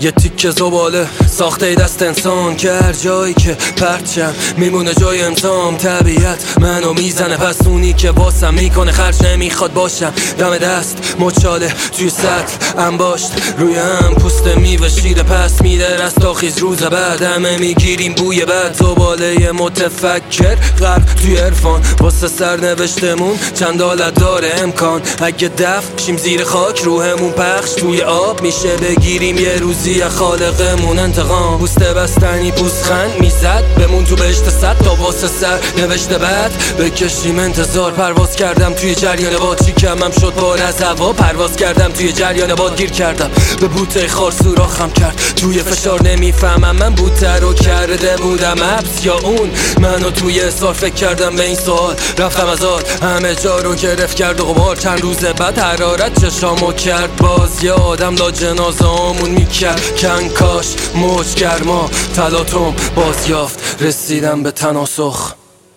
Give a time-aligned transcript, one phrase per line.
[0.00, 6.58] یه تیک زباله ساخته دست انسان که هر جایی که پرچم میمونه جای امتام طبیعت
[6.60, 10.12] منو می‌زنه پس اونی که واسم می‌کنه خرج نمی‌خواد باشم.
[10.38, 13.32] دم دست مچاله توی سطل انباشت.
[13.58, 17.22] روی هم پوست میوه شیر پس میده رستاخیز روز بعد.
[17.22, 21.82] همه می‌گیریم بوی بعد زباله متفکر غرب توی عرفان.
[22.00, 25.02] واسه سرنوشتمون چند حالت داره امکان.
[25.22, 28.42] اگه دفع شیم زیر خاک روحمون پخش توی آب.
[28.42, 31.58] میشه بگیریم یه روزی خالقمون انتقام.
[31.58, 33.64] پوست بستنی پوستخند می‌زد.
[33.78, 36.52] بمون تو بهشت صد تا واسه سر نوشته بعد.
[36.78, 39.64] بکشیم انتظار پرواز کردم توی جریان باد.
[39.64, 42.76] چی کمم شد بار از هوا پرواز کردم توی جریان باد.
[42.76, 43.30] گیر کردم.
[43.60, 45.20] به بوته خار سوراخم کرد.
[45.36, 46.76] توی فشار نمی‌فهمم.
[46.76, 48.64] من بوته رو کرده بودم.
[48.64, 49.50] حبس یا اون.
[49.80, 51.94] منو توی اصار فکر کردم به این سوال.
[52.18, 52.82] رفتم آل.
[53.02, 54.76] همه جا رو گرفت کرد و غبار.
[54.76, 57.16] چند روز بعد حرارت چشامو کرد.
[57.16, 59.77] باز یادم لا جنازه آمون می‌کرد.
[59.98, 65.37] کنکاش موج گرما تلاتوم باز یافت رسیدم به تناسخ.